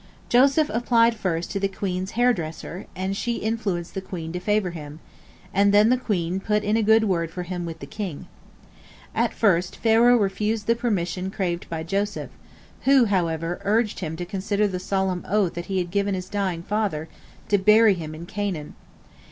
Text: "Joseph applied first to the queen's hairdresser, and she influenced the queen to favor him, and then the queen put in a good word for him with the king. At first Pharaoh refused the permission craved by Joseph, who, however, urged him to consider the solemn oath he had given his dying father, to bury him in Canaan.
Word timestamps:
"Joseph 0.29 0.71
applied 0.73 1.13
first 1.13 1.51
to 1.51 1.59
the 1.59 1.67
queen's 1.67 2.13
hairdresser, 2.17 2.87
and 2.95 3.15
she 3.15 3.35
influenced 3.35 3.93
the 3.93 4.01
queen 4.01 4.31
to 4.31 4.39
favor 4.39 4.71
him, 4.71 4.99
and 5.53 5.71
then 5.71 5.89
the 5.89 5.95
queen 5.97 6.39
put 6.39 6.63
in 6.63 6.75
a 6.75 6.81
good 6.81 7.03
word 7.03 7.29
for 7.29 7.43
him 7.43 7.67
with 7.67 7.77
the 7.81 7.85
king. 7.85 8.25
At 9.13 9.31
first 9.31 9.75
Pharaoh 9.75 10.17
refused 10.17 10.65
the 10.65 10.73
permission 10.73 11.29
craved 11.29 11.69
by 11.69 11.83
Joseph, 11.83 12.31
who, 12.85 13.05
however, 13.05 13.61
urged 13.63 13.99
him 13.99 14.15
to 14.15 14.25
consider 14.25 14.67
the 14.67 14.79
solemn 14.79 15.23
oath 15.29 15.53
he 15.65 15.77
had 15.77 15.91
given 15.91 16.15
his 16.15 16.29
dying 16.29 16.63
father, 16.63 17.07
to 17.49 17.59
bury 17.59 17.93
him 17.93 18.15
in 18.15 18.25
Canaan. 18.25 18.73